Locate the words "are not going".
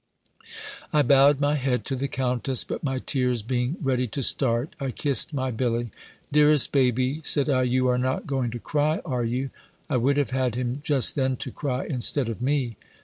7.87-8.49